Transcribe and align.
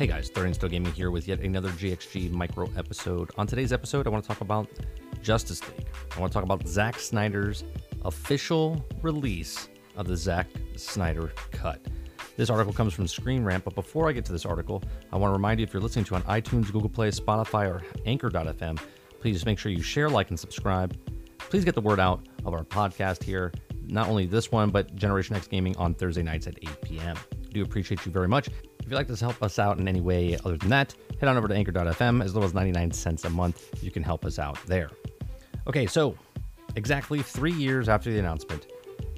Hey 0.00 0.06
guys, 0.06 0.30
30 0.30 0.54
Still 0.54 0.70
Gaming 0.70 0.94
here 0.94 1.10
with 1.10 1.28
yet 1.28 1.40
another 1.40 1.68
GXG 1.68 2.30
micro 2.30 2.70
episode. 2.74 3.30
On 3.36 3.46
today's 3.46 3.70
episode, 3.70 4.06
I 4.06 4.08
want 4.08 4.24
to 4.24 4.28
talk 4.28 4.40
about 4.40 4.66
Justice 5.20 5.60
League. 5.68 5.88
I 6.16 6.20
want 6.20 6.32
to 6.32 6.34
talk 6.34 6.42
about 6.42 6.66
Zack 6.66 6.98
Snyder's 6.98 7.64
official 8.06 8.82
release 9.02 9.68
of 9.96 10.06
the 10.06 10.16
Zack 10.16 10.46
Snyder 10.74 11.30
Cut. 11.50 11.84
This 12.38 12.48
article 12.48 12.72
comes 12.72 12.94
from 12.94 13.06
Screen 13.08 13.44
Rant, 13.44 13.62
but 13.62 13.74
before 13.74 14.08
I 14.08 14.12
get 14.12 14.24
to 14.24 14.32
this 14.32 14.46
article, 14.46 14.82
I 15.12 15.18
want 15.18 15.32
to 15.32 15.34
remind 15.34 15.60
you 15.60 15.64
if 15.64 15.74
you're 15.74 15.82
listening 15.82 16.06
to 16.06 16.14
on 16.14 16.22
iTunes, 16.22 16.72
Google 16.72 16.88
Play, 16.88 17.10
Spotify, 17.10 17.68
or 17.68 17.82
Anchor.fm, 18.06 18.80
please 19.20 19.44
make 19.44 19.58
sure 19.58 19.70
you 19.70 19.82
share, 19.82 20.08
like, 20.08 20.30
and 20.30 20.40
subscribe. 20.40 20.96
Please 21.36 21.62
get 21.62 21.74
the 21.74 21.82
word 21.82 22.00
out 22.00 22.26
of 22.46 22.54
our 22.54 22.64
podcast 22.64 23.22
here, 23.22 23.52
not 23.84 24.08
only 24.08 24.24
this 24.24 24.50
one, 24.50 24.70
but 24.70 24.96
Generation 24.96 25.36
X 25.36 25.46
Gaming 25.46 25.76
on 25.76 25.92
Thursday 25.92 26.22
nights 26.22 26.46
at 26.46 26.56
8 26.62 26.80
p.m. 26.80 27.18
do 27.50 27.62
appreciate 27.62 28.06
you 28.06 28.12
very 28.12 28.28
much. 28.28 28.48
If 28.90 28.94
you'd 28.94 28.98
like 28.98 29.16
to 29.16 29.24
help 29.24 29.40
us 29.40 29.60
out 29.60 29.78
in 29.78 29.86
any 29.86 30.00
way 30.00 30.36
other 30.44 30.56
than 30.56 30.68
that, 30.70 30.96
head 31.20 31.28
on 31.28 31.36
over 31.36 31.46
to 31.46 31.54
anchor.fm. 31.54 32.24
As 32.24 32.34
low 32.34 32.42
as 32.42 32.54
99 32.54 32.90
cents 32.90 33.24
a 33.24 33.30
month, 33.30 33.84
you 33.84 33.92
can 33.92 34.02
help 34.02 34.24
us 34.24 34.40
out 34.40 34.58
there. 34.66 34.90
Okay, 35.68 35.86
so 35.86 36.16
exactly 36.74 37.22
three 37.22 37.52
years 37.52 37.88
after 37.88 38.10
the 38.10 38.18
announcement, 38.18 38.66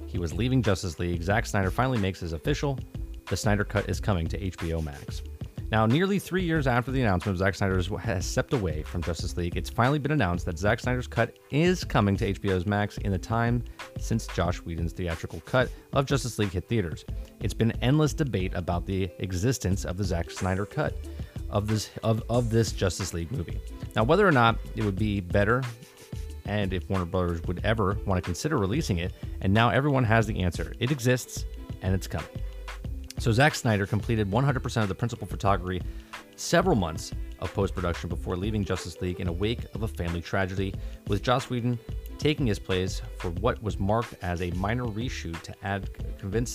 he 0.05 0.19
was 0.19 0.31
leaving 0.31 0.61
Justice 0.61 0.99
League. 0.99 1.23
Zack 1.23 1.47
Snyder 1.47 1.71
finally 1.71 1.97
makes 1.97 2.19
his 2.19 2.33
official. 2.33 2.77
The 3.25 3.35
Snyder 3.35 3.63
Cut 3.63 3.89
is 3.89 3.99
coming 3.99 4.27
to 4.27 4.37
HBO 4.51 4.83
Max. 4.83 5.23
Now, 5.71 5.87
nearly 5.87 6.19
three 6.19 6.43
years 6.43 6.67
after 6.67 6.91
the 6.91 7.01
announcement, 7.01 7.39
Zack 7.39 7.55
Snyder 7.55 7.81
has 7.97 8.27
stepped 8.27 8.53
away 8.53 8.83
from 8.83 9.01
Justice 9.01 9.35
League. 9.37 9.57
It's 9.57 9.71
finally 9.71 9.97
been 9.97 10.11
announced 10.11 10.45
that 10.45 10.59
Zack 10.59 10.81
Snyder's 10.81 11.07
cut 11.07 11.39
is 11.49 11.83
coming 11.83 12.15
to 12.17 12.31
HBO's 12.31 12.67
Max 12.67 12.99
in 12.99 13.11
the 13.11 13.17
time 13.17 13.63
since 13.99 14.27
Josh 14.27 14.57
Whedon's 14.57 14.93
theatrical 14.93 15.41
cut 15.41 15.69
of 15.93 16.05
Justice 16.05 16.39
League 16.39 16.51
hit 16.51 16.67
theaters. 16.67 17.05
It's 17.41 17.53
been 17.53 17.71
endless 17.81 18.13
debate 18.13 18.53
about 18.55 18.85
the 18.85 19.09
existence 19.19 19.85
of 19.85 19.97
the 19.97 20.03
Zack 20.03 20.31
Snyder 20.31 20.65
cut 20.65 20.95
of 21.49 21.67
this 21.67 21.89
of, 22.03 22.23
of 22.29 22.49
this 22.49 22.71
Justice 22.71 23.13
League 23.13 23.31
movie. 23.31 23.59
Now, 23.95 24.03
whether 24.03 24.27
or 24.27 24.31
not 24.31 24.57
it 24.75 24.83
would 24.83 24.97
be 24.97 25.19
better 25.19 25.63
and 26.45 26.73
if 26.73 26.89
Warner 26.89 27.05
Brothers 27.05 27.41
would 27.43 27.61
ever 27.63 27.97
want 28.05 28.17
to 28.17 28.21
consider 28.21 28.57
releasing 28.57 28.97
it, 28.97 29.13
and 29.41 29.53
now 29.53 29.69
everyone 29.69 30.03
has 30.03 30.27
the 30.27 30.41
answer. 30.41 30.73
It 30.79 30.91
exists 30.91 31.45
and 31.81 31.93
it's 31.93 32.07
coming. 32.07 32.27
So 33.19 33.31
Zack 33.31 33.55
Snyder 33.55 33.85
completed 33.85 34.29
100% 34.29 34.81
of 34.81 34.89
the 34.89 34.95
principal 34.95 35.27
photography 35.27 35.81
several 36.35 36.75
months 36.75 37.11
of 37.39 37.53
post 37.53 37.75
production 37.75 38.09
before 38.09 38.35
leaving 38.35 38.65
Justice 38.65 38.99
League 39.01 39.19
in 39.19 39.27
a 39.27 39.31
wake 39.31 39.65
of 39.75 39.83
a 39.83 39.87
family 39.87 40.21
tragedy, 40.21 40.73
with 41.07 41.21
Joss 41.21 41.49
Whedon 41.49 41.77
taking 42.23 42.47
his 42.47 42.57
place 42.57 43.01
for 43.17 43.31
what 43.41 43.61
was 43.61 43.77
marked 43.77 44.15
as 44.21 44.41
a 44.41 44.49
minor 44.51 44.85
reshoot 44.85 45.41
to 45.41 45.53
add 45.61 45.89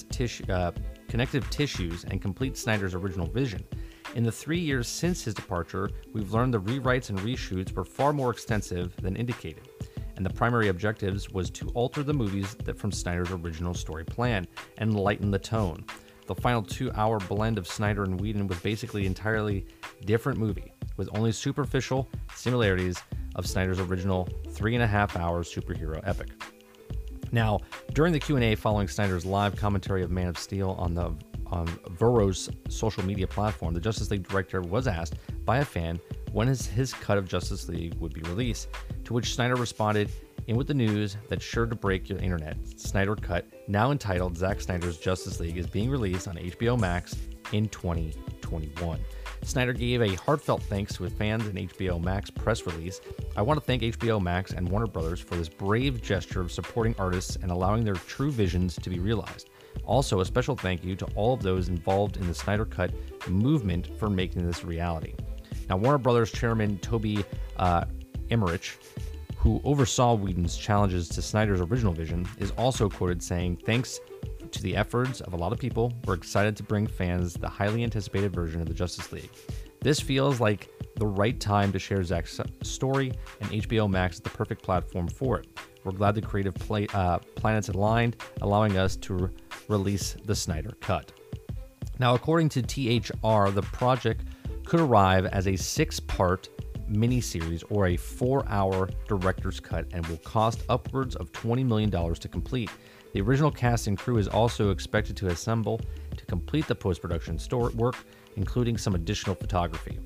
tissue, 0.08 0.50
uh, 0.50 0.72
connective 1.08 1.50
tissues 1.50 2.04
and 2.04 2.22
complete 2.22 2.56
Snyder's 2.56 2.94
original 2.94 3.26
vision. 3.26 3.62
In 4.14 4.22
the 4.22 4.32
three 4.32 4.58
years 4.58 4.88
since 4.88 5.22
his 5.22 5.34
departure, 5.34 5.90
we've 6.14 6.32
learned 6.32 6.54
the 6.54 6.60
rewrites 6.60 7.10
and 7.10 7.18
reshoots 7.18 7.70
were 7.74 7.84
far 7.84 8.14
more 8.14 8.30
extensive 8.30 8.96
than 9.02 9.14
indicated 9.14 9.68
and 10.16 10.24
the 10.24 10.30
primary 10.30 10.66
objectives 10.66 11.30
was 11.30 11.48
to 11.48 11.68
alter 11.74 12.02
the 12.02 12.14
movies 12.14 12.56
that 12.64 12.76
from 12.76 12.90
Snyder's 12.90 13.30
original 13.30 13.72
story 13.72 14.04
plan 14.04 14.48
and 14.78 14.98
lighten 14.98 15.30
the 15.30 15.38
tone. 15.38 15.84
The 16.26 16.34
final 16.34 16.62
two 16.62 16.90
hour 16.92 17.20
blend 17.20 17.56
of 17.56 17.68
Snyder 17.68 18.02
and 18.02 18.20
Whedon 18.20 18.48
was 18.48 18.58
basically 18.58 19.06
entirely 19.06 19.64
different 20.06 20.38
movie, 20.38 20.72
with 20.96 21.08
only 21.14 21.30
superficial 21.30 22.08
similarities 22.34 23.00
of 23.38 23.46
Snyder's 23.46 23.80
original 23.80 24.28
three 24.50 24.74
and 24.74 24.82
a 24.82 24.86
half 24.86 25.16
hour 25.16 25.42
superhero 25.42 26.00
epic. 26.06 26.28
Now, 27.32 27.60
during 27.94 28.12
the 28.12 28.18
Q&A 28.18 28.54
following 28.54 28.88
Snyder's 28.88 29.24
live 29.24 29.56
commentary 29.56 30.02
of 30.02 30.10
Man 30.10 30.28
of 30.28 30.36
Steel 30.36 30.76
on 30.78 30.94
the 30.94 31.14
on 31.50 31.66
Vero's 31.92 32.50
social 32.68 33.02
media 33.06 33.26
platform, 33.26 33.72
the 33.72 33.80
Justice 33.80 34.10
League 34.10 34.28
director 34.28 34.60
was 34.60 34.86
asked 34.86 35.14
by 35.46 35.58
a 35.58 35.64
fan 35.64 35.98
when 36.32 36.46
his, 36.46 36.66
his 36.66 36.92
cut 36.92 37.16
of 37.16 37.26
Justice 37.26 37.68
League 37.70 37.94
would 37.94 38.12
be 38.12 38.20
released, 38.22 38.68
to 39.04 39.14
which 39.14 39.34
Snyder 39.34 39.54
responded, 39.54 40.10
in 40.46 40.56
with 40.56 40.66
the 40.66 40.74
news 40.74 41.16
that's 41.28 41.44
sure 41.44 41.66
to 41.66 41.74
break 41.74 42.08
your 42.08 42.18
internet. 42.18 42.56
Snyder 42.78 43.14
Cut, 43.14 43.46
now 43.66 43.92
entitled 43.92 44.36
Zack 44.36 44.60
Snyder's 44.60 44.98
Justice 44.98 45.40
League, 45.40 45.56
is 45.56 45.66
being 45.66 45.90
released 45.90 46.28
on 46.28 46.36
HBO 46.36 46.78
Max 46.78 47.14
in 47.52 47.68
2021. 47.68 48.98
Snyder 49.42 49.72
gave 49.72 50.02
a 50.02 50.14
heartfelt 50.16 50.62
thanks 50.64 50.94
to 50.94 51.04
his 51.04 51.12
fans 51.12 51.46
in 51.46 51.68
HBO 51.68 52.02
Max 52.02 52.30
press 52.30 52.66
release. 52.66 53.00
I 53.36 53.42
want 53.42 53.58
to 53.58 53.64
thank 53.64 53.82
HBO 53.82 54.20
Max 54.20 54.52
and 54.52 54.68
Warner 54.68 54.86
Brothers 54.86 55.20
for 55.20 55.36
this 55.36 55.48
brave 55.48 56.02
gesture 56.02 56.40
of 56.40 56.52
supporting 56.52 56.94
artists 56.98 57.36
and 57.36 57.50
allowing 57.50 57.84
their 57.84 57.94
true 57.94 58.30
visions 58.30 58.76
to 58.76 58.90
be 58.90 58.98
realized. 58.98 59.50
Also, 59.84 60.20
a 60.20 60.24
special 60.24 60.56
thank 60.56 60.84
you 60.84 60.96
to 60.96 61.06
all 61.14 61.34
of 61.34 61.42
those 61.42 61.68
involved 61.68 62.16
in 62.16 62.26
the 62.26 62.34
Snyder 62.34 62.64
Cut 62.64 62.92
movement 63.28 63.98
for 63.98 64.10
making 64.10 64.46
this 64.46 64.64
reality. 64.64 65.14
Now, 65.68 65.76
Warner 65.76 65.98
Brothers 65.98 66.32
chairman 66.32 66.78
Toby 66.78 67.24
uh, 67.56 67.84
Emmerich 68.30 68.78
who 69.38 69.60
oversaw 69.64 70.14
Whedon's 70.14 70.56
challenges 70.56 71.08
to 71.10 71.22
Snyder's 71.22 71.60
original 71.60 71.92
vision, 71.92 72.28
is 72.38 72.50
also 72.52 72.88
quoted 72.88 73.22
saying, 73.22 73.58
Thanks 73.64 74.00
to 74.52 74.62
the 74.62 74.76
efforts 74.76 75.20
of 75.20 75.32
a 75.32 75.36
lot 75.36 75.52
of 75.52 75.58
people, 75.58 75.92
we're 76.04 76.14
excited 76.14 76.56
to 76.56 76.62
bring 76.62 76.86
fans 76.86 77.34
the 77.34 77.48
highly 77.48 77.84
anticipated 77.84 78.34
version 78.34 78.60
of 78.60 78.68
the 78.68 78.74
Justice 78.74 79.12
League. 79.12 79.30
This 79.80 80.00
feels 80.00 80.40
like 80.40 80.68
the 80.96 81.06
right 81.06 81.38
time 81.38 81.70
to 81.72 81.78
share 81.78 82.02
Zack's 82.02 82.40
story, 82.62 83.12
and 83.40 83.50
HBO 83.50 83.88
Max 83.88 84.16
is 84.16 84.20
the 84.20 84.30
perfect 84.30 84.62
platform 84.62 85.08
for 85.08 85.38
it. 85.38 85.46
We're 85.84 85.92
glad 85.92 86.14
the 86.14 86.22
creative 86.22 86.54
play, 86.54 86.86
uh, 86.92 87.18
planets 87.36 87.68
aligned, 87.68 88.16
allowing 88.42 88.76
us 88.76 88.96
to 88.96 89.14
re- 89.14 89.30
release 89.68 90.16
the 90.24 90.34
Snyder 90.34 90.72
Cut. 90.80 91.12
Now, 91.98 92.14
according 92.14 92.48
to 92.50 92.62
THR, 92.62 93.50
the 93.50 93.66
project 93.72 94.24
could 94.64 94.80
arrive 94.80 95.26
as 95.26 95.46
a 95.46 95.56
six 95.56 96.00
part 96.00 96.48
miniseries 96.90 97.62
or 97.70 97.88
a 97.88 97.96
four 97.96 98.44
hour 98.48 98.88
director's 99.08 99.60
cut 99.60 99.86
and 99.92 100.06
will 100.06 100.18
cost 100.18 100.62
upwards 100.68 101.16
of 101.16 101.32
$20 101.32 101.64
million 101.64 101.90
to 101.90 102.28
complete. 102.28 102.70
The 103.18 103.24
original 103.24 103.50
cast 103.50 103.88
and 103.88 103.98
crew 103.98 104.18
is 104.18 104.28
also 104.28 104.70
expected 104.70 105.16
to 105.16 105.26
assemble 105.26 105.80
to 106.16 106.24
complete 106.26 106.68
the 106.68 106.74
post 106.76 107.02
production 107.02 107.36
work, 107.74 107.96
including 108.36 108.78
some 108.78 108.94
additional 108.94 109.34
photography. 109.34 109.98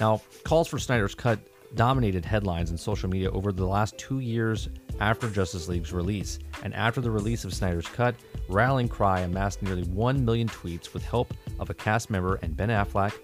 Now, 0.00 0.22
calls 0.42 0.66
for 0.66 0.80
Snyder's 0.80 1.14
Cut 1.14 1.38
dominated 1.76 2.24
headlines 2.24 2.70
and 2.70 2.80
social 2.80 3.08
media 3.08 3.30
over 3.30 3.52
the 3.52 3.64
last 3.64 3.96
two 3.96 4.18
years 4.18 4.70
after 4.98 5.30
Justice 5.30 5.68
League's 5.68 5.92
release. 5.92 6.40
And 6.64 6.74
after 6.74 7.00
the 7.00 7.12
release 7.12 7.44
of 7.44 7.54
Snyder's 7.54 7.86
Cut, 7.86 8.16
Rallying 8.48 8.88
Cry 8.88 9.20
amassed 9.20 9.62
nearly 9.62 9.84
1 9.84 10.24
million 10.24 10.48
tweets 10.48 10.92
with 10.92 11.04
help 11.04 11.32
of 11.60 11.70
a 11.70 11.74
cast 11.74 12.10
member 12.10 12.40
and 12.42 12.56
Ben 12.56 12.70
Affleck, 12.70 13.14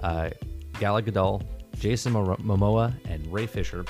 uh, 0.00 0.28
Gal 0.78 1.00
Gadot, 1.00 1.42
Jason 1.78 2.12
Momoa, 2.12 2.92
and 3.08 3.26
Ray 3.32 3.46
Fisher. 3.46 3.86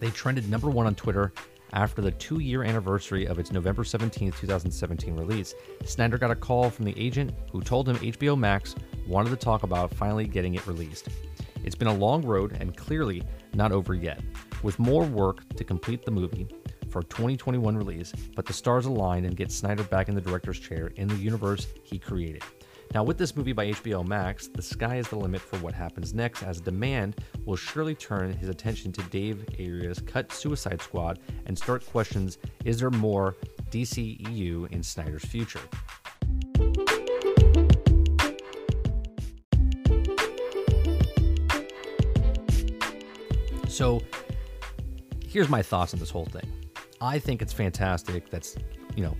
They 0.00 0.10
trended 0.10 0.50
number 0.50 0.68
one 0.68 0.86
on 0.86 0.94
Twitter 0.94 1.32
after 1.72 2.02
the 2.02 2.10
two 2.12 2.40
year 2.40 2.62
anniversary 2.62 3.26
of 3.26 3.38
its 3.38 3.52
November 3.52 3.84
17, 3.84 4.32
2017 4.32 5.16
release. 5.16 5.54
Snyder 5.84 6.18
got 6.18 6.30
a 6.30 6.36
call 6.36 6.70
from 6.70 6.84
the 6.84 6.98
agent 6.98 7.32
who 7.50 7.60
told 7.60 7.88
him 7.88 7.96
HBO 7.96 8.38
Max 8.38 8.74
wanted 9.06 9.30
to 9.30 9.36
talk 9.36 9.62
about 9.62 9.94
finally 9.94 10.26
getting 10.26 10.54
it 10.54 10.66
released. 10.66 11.08
It's 11.64 11.76
been 11.76 11.88
a 11.88 11.94
long 11.94 12.22
road 12.22 12.56
and 12.60 12.76
clearly 12.76 13.22
not 13.54 13.72
over 13.72 13.94
yet, 13.94 14.20
with 14.62 14.78
more 14.78 15.04
work 15.04 15.48
to 15.56 15.64
complete 15.64 16.04
the 16.04 16.10
movie 16.10 16.48
for 16.90 17.02
2021 17.02 17.76
release, 17.76 18.12
but 18.34 18.46
the 18.46 18.52
stars 18.52 18.86
aligned 18.86 19.26
and 19.26 19.36
get 19.36 19.52
Snyder 19.52 19.84
back 19.84 20.08
in 20.08 20.14
the 20.14 20.20
director's 20.20 20.58
chair 20.58 20.92
in 20.96 21.08
the 21.08 21.16
universe 21.16 21.66
he 21.82 21.98
created. 21.98 22.42
Now, 22.94 23.02
with 23.04 23.18
this 23.18 23.36
movie 23.36 23.52
by 23.52 23.66
HBO 23.66 24.06
Max, 24.06 24.48
the 24.48 24.62
sky 24.62 24.96
is 24.96 25.08
the 25.08 25.16
limit 25.16 25.42
for 25.42 25.58
what 25.58 25.74
happens 25.74 26.14
next, 26.14 26.42
as 26.42 26.58
demand 26.58 27.16
will 27.44 27.56
surely 27.56 27.94
turn 27.94 28.32
his 28.32 28.48
attention 28.48 28.92
to 28.92 29.02
Dave 29.04 29.44
Ayer's 29.58 30.00
cut 30.00 30.32
Suicide 30.32 30.80
Squad 30.80 31.18
and 31.44 31.56
start 31.56 31.84
questions 31.84 32.38
is 32.64 32.80
there 32.80 32.90
more 32.90 33.36
DCEU 33.70 34.72
in 34.72 34.82
Snyder's 34.82 35.24
future? 35.24 35.60
So, 43.68 44.00
here's 45.26 45.50
my 45.50 45.60
thoughts 45.60 45.92
on 45.92 46.00
this 46.00 46.10
whole 46.10 46.24
thing. 46.24 46.50
I 47.02 47.18
think 47.18 47.42
it's 47.42 47.52
fantastic 47.52 48.30
that's, 48.30 48.56
you 48.96 49.04
know, 49.04 49.16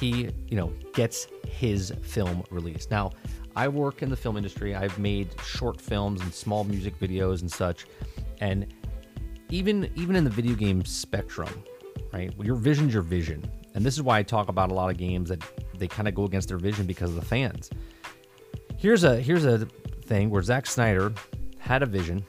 he, 0.00 0.30
you 0.48 0.56
know, 0.56 0.72
gets 0.94 1.28
his 1.52 1.92
film 2.02 2.42
release. 2.50 2.88
Now, 2.90 3.12
I 3.54 3.68
work 3.68 4.02
in 4.02 4.08
the 4.08 4.16
film 4.16 4.36
industry. 4.36 4.74
I've 4.74 4.98
made 4.98 5.28
short 5.42 5.80
films 5.80 6.20
and 6.22 6.32
small 6.32 6.64
music 6.64 6.98
videos 6.98 7.42
and 7.42 7.50
such. 7.50 7.86
And 8.40 8.72
even 9.50 9.90
even 9.94 10.16
in 10.16 10.24
the 10.24 10.30
video 10.30 10.54
game 10.54 10.84
spectrum, 10.84 11.62
right? 12.12 12.32
Your 12.42 12.56
vision's 12.56 12.94
your 12.94 13.02
vision. 13.02 13.44
And 13.74 13.84
this 13.84 13.94
is 13.94 14.02
why 14.02 14.18
I 14.18 14.22
talk 14.22 14.48
about 14.48 14.70
a 14.70 14.74
lot 14.74 14.90
of 14.90 14.96
games 14.96 15.28
that 15.28 15.42
they 15.76 15.86
kind 15.86 16.08
of 16.08 16.14
go 16.14 16.24
against 16.24 16.48
their 16.48 16.58
vision 16.58 16.86
because 16.86 17.10
of 17.10 17.16
the 17.16 17.24
fans. 17.24 17.70
Here's 18.78 19.04
a 19.04 19.20
here's 19.20 19.44
a 19.44 19.66
thing 20.06 20.30
where 20.30 20.42
Zack 20.42 20.66
Snyder 20.66 21.12
had 21.58 21.82
a 21.82 21.86
vision, 21.86 22.24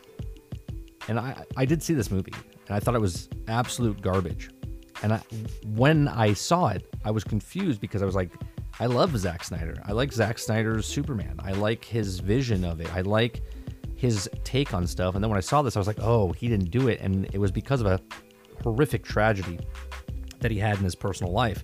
and 1.07 1.19
I 1.19 1.43
I 1.55 1.65
did 1.65 1.81
see 1.81 1.93
this 1.93 2.11
movie, 2.11 2.33
and 2.67 2.75
I 2.75 2.79
thought 2.79 2.95
it 2.95 3.01
was 3.01 3.29
absolute 3.47 4.01
garbage. 4.01 4.49
And 5.01 5.13
I, 5.13 5.21
when 5.65 6.07
I 6.07 6.31
saw 6.31 6.67
it, 6.67 6.95
I 7.03 7.11
was 7.11 7.25
confused 7.25 7.81
because 7.81 8.01
I 8.01 8.05
was 8.05 8.15
like, 8.15 8.31
I 8.79 8.87
love 8.87 9.17
Zack 9.17 9.43
Snyder. 9.43 9.75
I 9.85 9.91
like 9.91 10.11
Zack 10.11 10.39
Snyder's 10.39 10.85
Superman. 10.85 11.35
I 11.39 11.51
like 11.51 11.85
his 11.85 12.19
vision 12.19 12.65
of 12.65 12.81
it. 12.81 12.93
I 12.93 13.01
like 13.01 13.41
his 13.95 14.29
take 14.43 14.73
on 14.73 14.87
stuff. 14.87 15.15
And 15.15 15.23
then 15.23 15.29
when 15.29 15.37
I 15.37 15.41
saw 15.41 15.61
this, 15.61 15.75
I 15.75 15.79
was 15.79 15.87
like, 15.87 15.99
oh, 16.01 16.31
he 16.33 16.47
didn't 16.47 16.71
do 16.71 16.87
it. 16.87 16.99
And 16.99 17.25
it 17.33 17.37
was 17.37 17.51
because 17.51 17.81
of 17.81 17.87
a 17.87 17.99
horrific 18.63 19.03
tragedy 19.03 19.59
that 20.39 20.51
he 20.51 20.59
had 20.59 20.77
in 20.77 20.83
his 20.83 20.95
personal 20.95 21.31
life. 21.31 21.63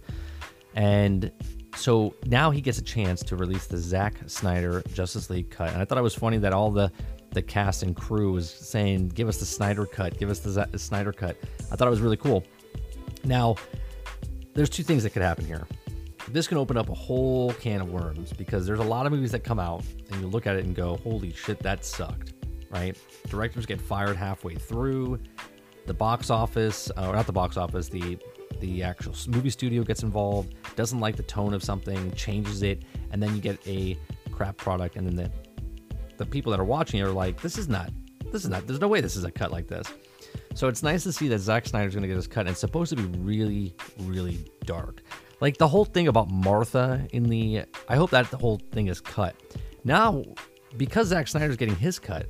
And 0.75 1.31
so 1.75 2.13
now 2.25 2.51
he 2.51 2.61
gets 2.61 2.77
a 2.77 2.83
chance 2.83 3.23
to 3.23 3.35
release 3.35 3.67
the 3.67 3.77
Zack 3.77 4.17
Snyder 4.27 4.83
Justice 4.93 5.29
League 5.29 5.49
cut. 5.49 5.73
And 5.73 5.81
I 5.81 5.85
thought 5.85 5.97
it 5.97 6.01
was 6.03 6.15
funny 6.15 6.37
that 6.39 6.53
all 6.53 6.71
the 6.71 6.91
the 7.31 7.41
cast 7.43 7.83
and 7.83 7.95
crew 7.95 8.31
was 8.31 8.49
saying, 8.49 9.09
"Give 9.09 9.27
us 9.27 9.37
the 9.37 9.45
Snyder 9.45 9.85
cut, 9.85 10.17
give 10.17 10.31
us 10.31 10.39
the, 10.39 10.49
Z- 10.49 10.77
Snyder 10.77 11.13
cut." 11.13 11.37
I 11.71 11.75
thought 11.75 11.87
it 11.87 11.91
was 11.91 12.01
really 12.01 12.17
cool. 12.17 12.43
Now, 13.23 13.55
there's 14.55 14.69
two 14.69 14.81
things 14.81 15.03
that 15.03 15.11
could 15.11 15.21
happen 15.21 15.45
here. 15.45 15.67
This 16.31 16.47
can 16.47 16.57
open 16.57 16.77
up 16.77 16.89
a 16.89 16.93
whole 16.93 17.53
can 17.53 17.81
of 17.81 17.91
worms 17.91 18.33
because 18.33 18.67
there's 18.67 18.79
a 18.79 18.83
lot 18.83 19.05
of 19.05 19.11
movies 19.11 19.31
that 19.31 19.43
come 19.43 19.59
out 19.59 19.83
and 20.11 20.21
you 20.21 20.27
look 20.27 20.45
at 20.45 20.55
it 20.55 20.65
and 20.65 20.75
go, 20.75 20.97
"Holy 20.97 21.33
shit, 21.33 21.59
that 21.59 21.83
sucked!" 21.83 22.33
Right? 22.69 22.95
Directors 23.29 23.65
get 23.65 23.81
fired 23.81 24.15
halfway 24.15 24.55
through. 24.55 25.19
The 25.87 25.93
box 25.93 26.29
office, 26.29 26.91
uh, 26.95 27.07
or 27.07 27.15
not 27.15 27.25
the 27.25 27.33
box 27.33 27.57
office, 27.57 27.89
the 27.89 28.19
the 28.59 28.83
actual 28.83 29.15
movie 29.27 29.49
studio 29.49 29.83
gets 29.83 30.03
involved, 30.03 30.53
doesn't 30.75 30.99
like 30.99 31.15
the 31.15 31.23
tone 31.23 31.53
of 31.53 31.63
something, 31.63 32.11
changes 32.11 32.61
it, 32.61 32.83
and 33.11 33.23
then 33.23 33.35
you 33.35 33.41
get 33.41 33.57
a 33.67 33.97
crap 34.31 34.57
product, 34.57 34.97
and 34.97 35.07
then 35.07 35.15
the 35.15 35.31
the 36.17 36.25
people 36.25 36.51
that 36.51 36.59
are 36.59 36.65
watching 36.65 37.01
are 37.01 37.11
like, 37.11 37.41
this 37.41 37.57
is 37.57 37.69
not, 37.69 37.89
this 38.31 38.43
is 38.43 38.49
not, 38.49 38.67
there's 38.67 38.81
no 38.81 38.89
way 38.89 39.01
this 39.01 39.15
is 39.15 39.23
a 39.23 39.31
cut 39.31 39.51
like 39.51 39.67
this. 39.67 39.87
So 40.53 40.67
it's 40.67 40.83
nice 40.83 41.03
to 41.03 41.13
see 41.13 41.29
that 41.29 41.39
Zack 41.39 41.65
Snyder's 41.65 41.95
going 41.95 42.01
to 42.01 42.07
get 42.07 42.17
his 42.17 42.27
cut, 42.27 42.41
and 42.41 42.49
it's 42.49 42.59
supposed 42.59 42.89
to 42.89 42.97
be 42.97 43.17
really, 43.19 43.73
really 43.99 44.45
dark. 44.65 45.01
Like 45.41 45.57
the 45.57 45.67
whole 45.67 45.85
thing 45.85 46.07
about 46.07 46.29
Martha 46.29 47.07
in 47.11 47.23
the, 47.23 47.63
I 47.87 47.95
hope 47.95 48.09
that 48.11 48.29
the 48.31 48.37
whole 48.37 48.59
thing 48.71 48.87
is 48.87 48.99
cut. 48.99 49.35
Now, 49.83 50.23
because 50.77 51.07
Zack 51.07 51.27
Snyder's 51.27 51.55
getting 51.55 51.75
his 51.75 51.97
cut, 51.99 52.27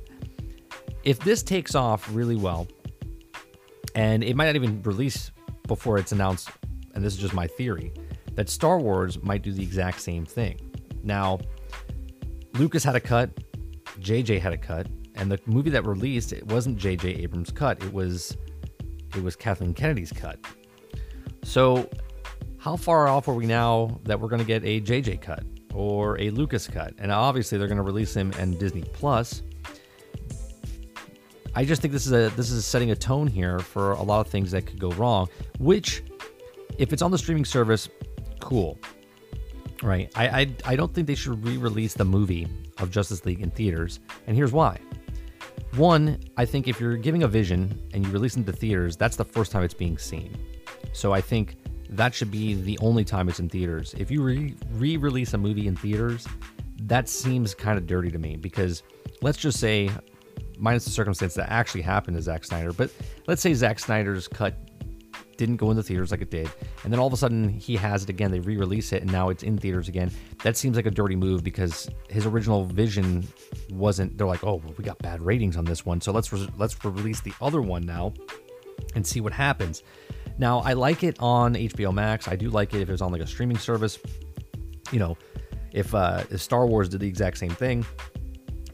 if 1.02 1.18
this 1.20 1.42
takes 1.42 1.74
off 1.74 2.08
really 2.12 2.36
well, 2.36 2.68
and 3.94 4.22
it 4.22 4.36
might 4.36 4.46
not 4.46 4.54
even 4.54 4.82
release 4.82 5.32
before 5.66 5.98
it's 5.98 6.12
announced, 6.12 6.50
and 6.94 7.04
this 7.04 7.14
is 7.14 7.18
just 7.18 7.34
my 7.34 7.46
theory, 7.46 7.92
that 8.34 8.48
Star 8.48 8.78
Wars 8.78 9.20
might 9.22 9.42
do 9.42 9.52
the 9.52 9.62
exact 9.62 10.00
same 10.00 10.24
thing. 10.24 10.58
Now, 11.02 11.40
Lucas 12.54 12.84
had 12.84 12.94
a 12.94 13.00
cut, 13.00 13.30
JJ 14.00 14.40
had 14.40 14.52
a 14.52 14.58
cut, 14.58 14.86
and 15.16 15.30
the 15.30 15.40
movie 15.46 15.70
that 15.70 15.86
released 15.86 16.32
it 16.32 16.46
wasn't 16.46 16.78
JJ 16.78 17.20
Abrams' 17.20 17.50
cut. 17.50 17.82
It 17.82 17.92
was 17.92 18.36
it 19.16 19.22
was 19.22 19.34
Kathleen 19.34 19.74
Kennedy's 19.74 20.12
cut. 20.12 20.38
So, 21.42 21.88
how 22.60 22.76
far 22.76 23.08
off 23.08 23.26
are 23.26 23.34
we 23.34 23.46
now 23.46 23.98
that 24.04 24.20
we're 24.20 24.28
going 24.28 24.40
to 24.40 24.46
get 24.46 24.62
a 24.64 24.82
JJ 24.82 25.22
cut 25.22 25.42
or 25.74 26.20
a 26.20 26.28
Lucas 26.30 26.68
cut? 26.68 26.92
And 26.98 27.10
obviously, 27.10 27.56
they're 27.56 27.66
going 27.66 27.78
to 27.78 27.82
release 27.82 28.14
him 28.14 28.32
in 28.32 28.56
Disney 28.58 28.82
Plus. 28.92 29.42
I 31.54 31.64
just 31.64 31.80
think 31.80 31.92
this 31.92 32.06
is 32.06 32.12
a 32.12 32.28
this 32.36 32.50
is 32.50 32.64
setting 32.66 32.90
a 32.90 32.96
tone 32.96 33.26
here 33.26 33.58
for 33.58 33.92
a 33.92 34.02
lot 34.02 34.20
of 34.20 34.28
things 34.28 34.50
that 34.50 34.66
could 34.66 34.78
go 34.78 34.90
wrong. 34.90 35.28
Which, 35.58 36.04
if 36.78 36.92
it's 36.92 37.02
on 37.02 37.10
the 37.10 37.18
streaming 37.18 37.46
service, 37.46 37.88
cool, 38.40 38.78
right? 39.82 40.12
I 40.14 40.28
I, 40.28 40.54
I 40.66 40.76
don't 40.76 40.94
think 40.94 41.06
they 41.06 41.14
should 41.14 41.42
re-release 41.42 41.94
the 41.94 42.04
movie 42.04 42.46
of 42.78 42.90
Justice 42.90 43.24
League 43.24 43.40
in 43.40 43.50
theaters, 43.50 44.00
and 44.26 44.36
here's 44.36 44.52
why. 44.52 44.78
One, 45.76 46.20
I 46.36 46.44
think 46.44 46.68
if 46.68 46.78
you're 46.78 46.96
giving 46.96 47.22
a 47.22 47.28
vision 47.28 47.88
and 47.94 48.04
you 48.04 48.12
release 48.12 48.36
it 48.36 48.40
into 48.40 48.52
theaters, 48.52 48.96
that's 48.96 49.16
the 49.16 49.24
first 49.24 49.50
time 49.50 49.62
it's 49.62 49.74
being 49.74 49.96
seen. 49.96 50.36
So 50.92 51.12
I 51.12 51.20
think 51.20 51.56
that 51.90 52.14
should 52.14 52.30
be 52.30 52.54
the 52.54 52.78
only 52.78 53.04
time 53.04 53.28
it's 53.28 53.40
in 53.40 53.48
theaters. 53.48 53.94
If 53.98 54.10
you 54.10 54.22
re 54.22 54.96
release 54.96 55.34
a 55.34 55.38
movie 55.38 55.66
in 55.66 55.76
theaters, 55.76 56.26
that 56.82 57.08
seems 57.08 57.54
kind 57.54 57.76
of 57.76 57.86
dirty 57.86 58.10
to 58.10 58.18
me 58.18 58.36
because 58.36 58.82
let's 59.22 59.38
just 59.38 59.58
say, 59.58 59.90
minus 60.58 60.84
the 60.84 60.90
circumstance 60.90 61.34
that 61.34 61.50
actually 61.50 61.82
happened 61.82 62.16
to 62.16 62.22
Zack 62.22 62.44
Snyder, 62.44 62.72
but 62.72 62.90
let's 63.26 63.42
say 63.42 63.52
Zack 63.54 63.78
Snyder's 63.78 64.28
cut 64.28 64.54
didn't 65.36 65.56
go 65.56 65.70
into 65.70 65.82
theaters 65.82 66.10
like 66.10 66.20
it 66.20 66.30
did, 66.30 66.50
and 66.84 66.92
then 66.92 67.00
all 67.00 67.06
of 67.06 67.12
a 67.12 67.16
sudden 67.16 67.48
he 67.48 67.74
has 67.74 68.04
it 68.04 68.10
again. 68.10 68.30
They 68.30 68.40
re-release 68.40 68.92
it, 68.92 69.02
and 69.02 69.10
now 69.10 69.30
it's 69.30 69.42
in 69.42 69.58
theaters 69.58 69.88
again. 69.88 70.12
That 70.44 70.56
seems 70.56 70.76
like 70.76 70.86
a 70.86 70.90
dirty 70.90 71.16
move 71.16 71.42
because 71.42 71.88
his 72.08 72.24
original 72.26 72.66
vision 72.66 73.26
wasn't. 73.70 74.16
They're 74.16 74.26
like, 74.26 74.44
oh, 74.44 74.62
we 74.76 74.84
got 74.84 74.98
bad 74.98 75.22
ratings 75.22 75.56
on 75.56 75.64
this 75.64 75.84
one, 75.84 76.00
so 76.00 76.12
let's 76.12 76.32
re- 76.32 76.48
let's 76.56 76.82
release 76.84 77.20
the 77.20 77.32
other 77.40 77.62
one 77.62 77.84
now 77.84 78.12
and 78.94 79.04
see 79.04 79.20
what 79.20 79.32
happens. 79.32 79.82
Now, 80.38 80.60
I 80.60 80.72
like 80.72 81.02
it 81.02 81.16
on 81.20 81.54
HBO 81.54 81.92
Max. 81.92 82.28
I 82.28 82.36
do 82.36 82.50
like 82.50 82.74
it 82.74 82.80
if 82.80 82.88
it 82.88 82.92
was 82.92 83.02
on 83.02 83.12
like 83.12 83.22
a 83.22 83.26
streaming 83.26 83.58
service. 83.58 83.98
You 84.90 84.98
know, 84.98 85.18
if, 85.72 85.94
uh, 85.94 86.24
if 86.30 86.40
Star 86.40 86.66
Wars 86.66 86.88
did 86.88 87.00
the 87.00 87.08
exact 87.08 87.38
same 87.38 87.50
thing, 87.50 87.84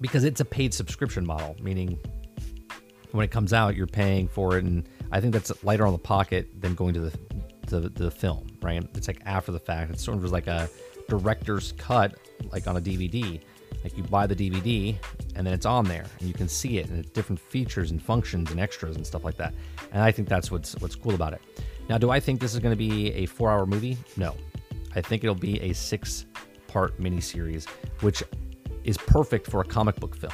because 0.00 0.24
it's 0.24 0.40
a 0.40 0.44
paid 0.44 0.72
subscription 0.72 1.26
model, 1.26 1.56
meaning 1.60 1.98
when 3.12 3.24
it 3.24 3.30
comes 3.30 3.52
out, 3.52 3.76
you're 3.76 3.86
paying 3.86 4.28
for 4.28 4.58
it, 4.58 4.64
and 4.64 4.88
I 5.10 5.20
think 5.20 5.32
that's 5.32 5.52
lighter 5.64 5.86
on 5.86 5.92
the 5.92 5.98
pocket 5.98 6.60
than 6.60 6.74
going 6.74 6.94
to 6.94 7.00
the 7.00 7.18
the, 7.66 7.88
the 7.88 8.10
film, 8.10 8.46
right? 8.62 8.86
It's 8.94 9.08
like 9.08 9.20
after 9.26 9.52
the 9.52 9.58
fact. 9.58 9.90
It's 9.90 10.04
sort 10.04 10.18
of 10.18 10.30
like 10.30 10.46
a 10.46 10.68
director's 11.08 11.72
cut, 11.72 12.14
like 12.52 12.66
on 12.66 12.76
a 12.76 12.80
DVD. 12.80 13.40
Like 13.86 13.96
you 13.96 14.02
buy 14.02 14.26
the 14.26 14.34
DVD 14.34 14.96
and 15.36 15.46
then 15.46 15.54
it's 15.54 15.64
on 15.64 15.84
there 15.84 16.06
and 16.18 16.26
you 16.26 16.34
can 16.34 16.48
see 16.48 16.78
it 16.78 16.88
and 16.88 16.98
it's 16.98 17.10
different 17.10 17.38
features 17.38 17.92
and 17.92 18.02
functions 18.02 18.50
and 18.50 18.58
extras 18.58 18.96
and 18.96 19.06
stuff 19.06 19.22
like 19.22 19.36
that. 19.36 19.54
And 19.92 20.02
I 20.02 20.10
think 20.10 20.28
that's 20.28 20.50
what's 20.50 20.74
what's 20.80 20.96
cool 20.96 21.14
about 21.14 21.34
it. 21.34 21.40
Now, 21.88 21.96
do 21.96 22.10
I 22.10 22.18
think 22.18 22.40
this 22.40 22.52
is 22.52 22.58
going 22.58 22.72
to 22.72 22.76
be 22.76 23.12
a 23.12 23.26
four-hour 23.26 23.64
movie? 23.64 23.96
No, 24.16 24.34
I 24.96 25.00
think 25.02 25.22
it'll 25.22 25.36
be 25.36 25.60
a 25.60 25.72
six-part 25.72 27.00
miniseries, 27.00 27.68
which 28.00 28.24
is 28.82 28.98
perfect 28.98 29.48
for 29.48 29.60
a 29.60 29.64
comic 29.64 29.94
book 30.00 30.16
film. 30.16 30.32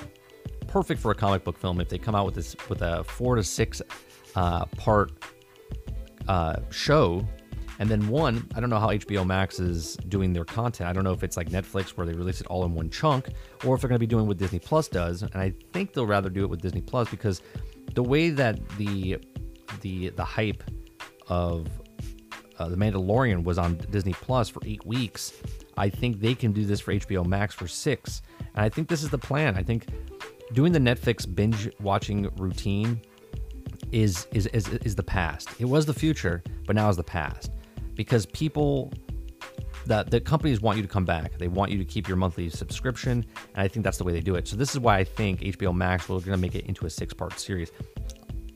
Perfect 0.66 0.98
for 0.98 1.10
a 1.10 1.14
comic 1.14 1.44
book 1.44 1.58
film 1.58 1.78
if 1.78 1.90
they 1.90 1.98
come 1.98 2.14
out 2.14 2.24
with 2.24 2.34
this 2.34 2.56
with 2.70 2.80
a 2.80 3.04
four 3.04 3.36
to 3.36 3.44
six 3.44 3.82
uh, 4.34 4.64
part 4.64 5.12
uh, 6.26 6.56
show. 6.70 7.22
And 7.78 7.90
then 7.90 8.08
one, 8.08 8.46
I 8.54 8.60
don't 8.60 8.70
know 8.70 8.78
how 8.78 8.88
HBO 8.88 9.26
Max 9.26 9.58
is 9.58 9.96
doing 10.08 10.32
their 10.32 10.44
content. 10.44 10.88
I 10.88 10.92
don't 10.92 11.04
know 11.04 11.12
if 11.12 11.22
it's 11.22 11.36
like 11.36 11.48
Netflix 11.48 11.90
where 11.90 12.06
they 12.06 12.12
release 12.12 12.40
it 12.40 12.46
all 12.48 12.64
in 12.64 12.74
one 12.74 12.90
chunk, 12.90 13.28
or 13.64 13.74
if 13.74 13.80
they're 13.80 13.88
going 13.88 13.96
to 13.96 14.00
be 14.00 14.06
doing 14.06 14.26
what 14.26 14.36
Disney 14.36 14.58
Plus 14.58 14.88
does. 14.88 15.22
And 15.22 15.36
I 15.36 15.52
think 15.72 15.92
they'll 15.92 16.06
rather 16.06 16.30
do 16.30 16.44
it 16.44 16.50
with 16.50 16.60
Disney 16.60 16.82
Plus 16.82 17.08
because 17.08 17.42
the 17.94 18.02
way 18.02 18.30
that 18.30 18.68
the 18.78 19.18
the 19.80 20.10
the 20.10 20.24
hype 20.24 20.62
of 21.28 21.68
uh, 22.58 22.68
the 22.68 22.76
Mandalorian 22.76 23.42
was 23.42 23.58
on 23.58 23.76
Disney 23.90 24.12
Plus 24.12 24.48
for 24.48 24.60
eight 24.64 24.84
weeks, 24.86 25.32
I 25.76 25.88
think 25.88 26.20
they 26.20 26.34
can 26.34 26.52
do 26.52 26.64
this 26.64 26.80
for 26.80 26.92
HBO 26.92 27.24
Max 27.26 27.54
for 27.54 27.66
six. 27.66 28.22
And 28.54 28.64
I 28.64 28.68
think 28.68 28.88
this 28.88 29.02
is 29.02 29.08
the 29.08 29.18
plan. 29.18 29.56
I 29.56 29.62
think 29.62 29.86
doing 30.52 30.72
the 30.72 30.78
Netflix 30.78 31.32
binge 31.32 31.70
watching 31.80 32.28
routine 32.36 33.00
is, 33.90 34.26
is 34.32 34.46
is 34.48 34.68
is 34.68 34.94
the 34.94 35.02
past. 35.02 35.48
It 35.58 35.64
was 35.64 35.86
the 35.86 35.94
future, 35.94 36.42
but 36.66 36.76
now 36.76 36.88
is 36.88 36.96
the 36.96 37.02
past 37.02 37.50
because 38.02 38.26
people 38.26 38.92
that 39.86 40.10
the 40.10 40.20
companies 40.20 40.60
want 40.60 40.76
you 40.76 40.82
to 40.82 40.88
come 40.88 41.04
back. 41.04 41.38
They 41.38 41.46
want 41.46 41.70
you 41.70 41.78
to 41.78 41.84
keep 41.84 42.08
your 42.08 42.16
monthly 42.16 42.50
subscription, 42.50 43.24
and 43.54 43.62
I 43.62 43.68
think 43.68 43.84
that's 43.84 43.96
the 43.96 44.02
way 44.02 44.12
they 44.12 44.20
do 44.20 44.34
it. 44.34 44.48
So 44.48 44.56
this 44.56 44.72
is 44.72 44.80
why 44.80 44.98
I 44.98 45.04
think 45.04 45.40
HBO 45.40 45.72
Max 45.72 46.08
will 46.08 46.18
going 46.18 46.32
to 46.32 46.36
make 46.36 46.56
it 46.56 46.66
into 46.66 46.84
a 46.84 46.90
six 46.90 47.14
part 47.14 47.38
series. 47.38 47.70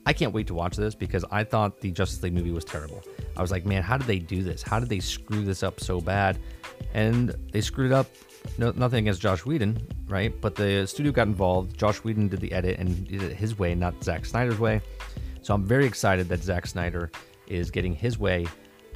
I 0.04 0.12
can't 0.12 0.32
wait 0.32 0.48
to 0.48 0.54
watch 0.54 0.76
this 0.76 0.96
because 0.96 1.24
I 1.30 1.44
thought 1.44 1.80
the 1.80 1.92
Justice 1.92 2.20
League 2.24 2.34
movie 2.34 2.50
was 2.50 2.64
terrible. 2.64 3.04
I 3.36 3.40
was 3.40 3.52
like, 3.52 3.64
man, 3.64 3.84
how 3.84 3.96
did 3.96 4.08
they 4.08 4.18
do 4.18 4.42
this? 4.42 4.62
How 4.62 4.80
did 4.80 4.88
they 4.88 4.98
screw 4.98 5.44
this 5.44 5.62
up 5.62 5.78
so 5.78 6.00
bad? 6.00 6.40
And 6.92 7.36
they 7.52 7.60
screwed 7.60 7.92
up. 7.92 8.08
No, 8.58 8.72
nothing 8.72 9.04
against 9.04 9.20
Josh 9.20 9.46
Whedon, 9.46 9.80
right? 10.08 10.34
But 10.40 10.56
the 10.56 10.86
studio 10.86 11.12
got 11.12 11.28
involved. 11.28 11.78
Josh 11.78 11.98
Whedon 11.98 12.26
did 12.26 12.40
the 12.40 12.50
edit 12.50 12.80
and 12.80 13.06
did 13.06 13.22
it 13.22 13.36
his 13.36 13.60
way, 13.60 13.76
not 13.76 14.02
Zack 14.02 14.24
Snyder's 14.24 14.58
way. 14.58 14.80
So 15.42 15.54
I'm 15.54 15.64
very 15.64 15.86
excited 15.86 16.28
that 16.30 16.42
Zack 16.42 16.66
Snyder 16.66 17.12
is 17.46 17.70
getting 17.70 17.94
his 17.94 18.18
way, 18.18 18.46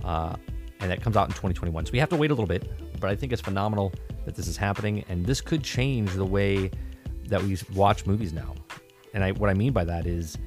uh, 0.04 0.37
and 0.80 0.90
that 0.90 1.02
comes 1.02 1.16
out 1.16 1.28
in 1.28 1.33
2021. 1.33 1.87
So 1.87 1.92
we 1.92 1.99
have 1.99 2.09
to 2.11 2.16
wait 2.16 2.30
a 2.30 2.35
little 2.35 2.47
bit, 2.47 2.71
but 3.00 3.11
I 3.11 3.16
think 3.16 3.33
it's 3.33 3.42
phenomenal 3.42 3.92
that 4.25 4.35
this 4.35 4.49
is 4.49 4.57
happening, 4.57 5.04
and 5.09 5.25
this 5.25 5.40
could 5.40 5.62
change 5.62 6.12
the 6.12 6.25
way 6.25 6.71
that 7.26 7.42
we 7.42 7.57
watch 7.75 8.07
movies 8.07 8.33
now. 8.33 8.54
And 9.14 9.25
I, 9.25 9.33
what 9.33 9.50
I 9.50 9.54
mean 9.54 9.73
by 9.73 9.85
that 9.85 10.07
is, 10.07 10.38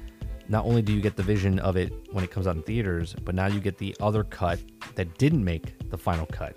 not 0.48 0.66
only 0.66 0.82
do 0.82 0.92
you 0.92 1.00
get 1.00 1.16
the 1.16 1.22
vision 1.22 1.58
of 1.60 1.76
it 1.76 1.92
when 2.12 2.22
it 2.22 2.30
comes 2.30 2.46
out 2.46 2.56
in 2.56 2.62
theaters, 2.62 3.14
but 3.24 3.34
now 3.34 3.46
you 3.46 3.60
get 3.60 3.78
the 3.78 3.96
other 4.00 4.24
cut 4.24 4.58
that 4.94 5.16
didn't 5.18 5.42
make 5.42 5.88
the 5.90 5.96
final 5.96 6.26
cut, 6.26 6.56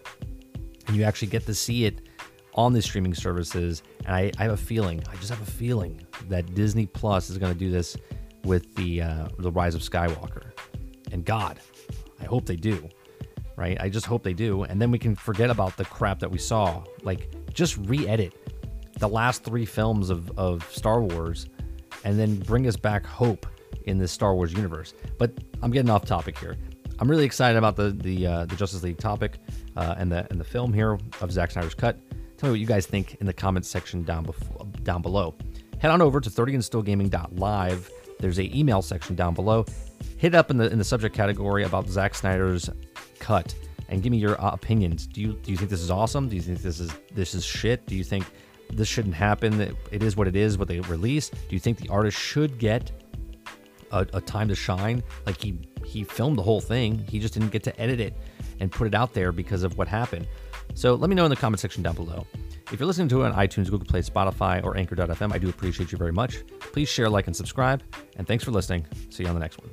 and 0.88 0.96
you 0.96 1.04
actually 1.04 1.30
get 1.30 1.46
to 1.46 1.54
see 1.54 1.86
it 1.86 2.10
on 2.54 2.74
the 2.74 2.82
streaming 2.82 3.14
services. 3.14 3.84
And 4.06 4.16
I, 4.16 4.32
I 4.38 4.44
have 4.44 4.54
a 4.54 4.58
feeling, 4.58 5.02
I 5.10 5.16
just 5.16 5.30
have 5.30 5.42
a 5.42 5.52
feeling 5.52 6.02
that 6.28 6.54
Disney 6.54 6.86
Plus 6.86 7.30
is 7.30 7.38
going 7.38 7.54
to 7.54 7.60
do 7.60 7.72
this 7.72 7.96
with 8.44 8.74
the 8.76 9.02
uh, 9.02 9.28
the 9.40 9.52
Rise 9.52 9.76
of 9.76 9.82
Skywalker. 9.82 10.52
And 11.12 11.24
God, 11.24 11.60
I 12.20 12.26
hope 12.26 12.46
they 12.46 12.56
do. 12.56 12.88
Right? 13.56 13.78
I 13.80 13.90
just 13.90 14.06
hope 14.06 14.24
they 14.24 14.34
do. 14.34 14.64
And 14.64 14.80
then 14.82 14.92
we 14.92 15.00
can 15.00 15.16
forget 15.16 15.50
about 15.50 15.78
the 15.78 15.86
crap 15.86 16.20
that 16.20 16.30
we 16.30 16.38
saw. 16.38 16.84
Like, 17.04 17.30
just 17.54 17.76
re-edit 17.78 18.34
the 19.00 19.08
last 19.10 19.44
three 19.44 19.66
films 19.66 20.10
of, 20.10 20.32
of 20.38 20.70
Star 20.72 21.02
Wars 21.02 21.48
and 22.04 22.20
then 22.20 22.38
bring 22.38 22.68
us 22.68 22.76
back 22.76 23.06
hope 23.06 23.48
in 23.86 23.98
this 23.98 24.12
Star 24.12 24.36
Wars 24.36 24.54
universe. 24.54 24.94
But 25.18 25.32
I'm 25.64 25.72
getting 25.72 25.90
off 25.90 26.06
topic 26.06 26.38
here. 26.38 26.56
I'm 27.00 27.10
really 27.10 27.26
excited 27.26 27.58
about 27.58 27.76
the 27.76 27.92
the 27.92 28.26
uh, 28.26 28.46
the 28.46 28.56
Justice 28.56 28.82
League 28.82 28.98
topic. 28.98 29.38
uh, 29.76 29.96
and 29.98 30.12
the 30.12 30.28
and 30.32 30.40
the 30.40 30.44
film 30.44 30.74
here 30.74 30.98
of 31.22 31.32
Zack 31.32 31.52
Snyder's 31.52 31.76
cut. 31.76 31.98
Tell 32.38 32.50
me 32.50 32.54
what 32.54 32.60
you 32.60 32.66
guys 32.66 32.86
think 32.86 33.16
in 33.20 33.26
the 33.26 33.34
comments 33.34 33.70
section 33.70 34.04
down 34.04 34.26
bef- 34.26 34.84
down 34.84 35.02
below. 35.02 35.36
Head 35.80 35.92
on 35.92 36.02
over 36.02 36.20
to 36.20 36.30
30andstillgaming.live. 36.30 37.92
There's 38.20 38.40
a 38.40 38.58
email 38.58 38.82
section 38.82 39.16
down 39.16 39.36
below. 39.36 39.66
Hit 40.18 40.36
up 40.36 40.52
in 40.52 40.58
the 40.58 40.72
in 40.72 40.78
the 40.78 40.84
subject 40.84 41.16
category 41.16 41.64
about 41.64 41.88
Zack 41.88 42.16
Snyder's 42.16 42.70
cut 43.20 43.54
and 43.90 44.02
give 44.02 44.12
me 44.12 44.18
your 44.18 44.36
opinions. 44.40 45.08
Do 45.08 45.22
you 45.22 45.34
do 45.34 45.52
you 45.52 45.58
think 45.58 45.70
this 45.70 45.82
is 45.82 45.92
awesome? 45.92 46.28
Do 46.28 46.36
you 46.36 46.42
think 46.42 46.62
this 46.62 46.80
is 46.80 46.92
this 47.14 47.36
is 47.36 47.46
shit? 47.46 47.86
Do 47.86 47.96
you 47.96 48.04
think 48.04 48.26
this 48.72 48.88
shouldn't 48.88 49.16
happen? 49.16 49.76
It 49.92 50.04
is 50.04 50.18
what 50.18 50.28
it 50.28 50.36
is. 50.36 50.58
What 50.58 50.68
they 50.68 50.80
release. 50.82 51.30
Do 51.30 51.56
you 51.56 51.60
think 51.60 51.78
the 51.78 51.90
artist 51.90 52.18
should 52.18 52.58
get 52.58 52.92
a, 53.92 54.06
a 54.14 54.22
time 54.22 54.48
to 54.48 54.56
shine? 54.56 55.04
Like 55.26 55.42
he 55.42 55.60
he 55.86 56.04
filmed 56.04 56.38
the 56.38 56.44
whole 56.44 56.62
thing. 56.62 57.06
He 57.10 57.20
just 57.20 57.34
didn't 57.34 57.50
get 57.50 57.64
to 57.64 57.80
edit 57.80 58.00
it 58.00 58.16
and 58.60 58.72
put 58.72 58.88
it 58.88 58.96
out 58.96 59.14
there 59.14 59.32
because 59.32 59.64
of 59.64 59.78
what 59.78 59.88
happened. 59.88 60.28
So 60.74 60.96
let 60.96 61.10
me 61.10 61.16
know 61.16 61.26
in 61.26 61.30
the 61.30 61.36
comment 61.36 61.60
section 61.60 61.84
down 61.84 61.96
below. 61.96 62.26
If 62.72 62.80
you're 62.80 62.88
listening 62.88 63.08
to 63.10 63.22
it 63.22 63.28
on 63.28 63.34
iTunes, 63.34 63.70
Google 63.70 63.88
Play, 63.88 64.02
Spotify, 64.02 64.62
or 64.64 64.76
Anchor.fm, 64.76 65.32
I 65.32 65.38
do 65.38 65.48
appreciate 65.48 65.92
you 65.94 65.98
very 65.98 66.12
much. 66.12 66.46
Please 66.60 66.90
share, 66.90 67.10
like, 67.10 67.28
and 67.28 67.36
subscribe. 67.36 67.82
And 68.18 68.28
thanks 68.28 68.44
for 68.44 68.52
listening. 68.52 68.86
See 69.10 69.24
you 69.24 69.30
on 69.30 69.36
the 69.36 69.40
next 69.40 69.58
one. 69.58 69.70